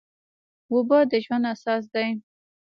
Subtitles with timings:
[0.71, 2.07] اوبه د ژوند اساس دي.